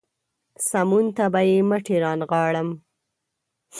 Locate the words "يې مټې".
1.49-1.95